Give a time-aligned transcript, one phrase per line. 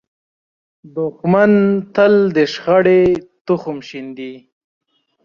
[0.95, 1.51] دښمن
[1.95, 3.03] تل د شخړې
[3.45, 4.33] تخم شیندي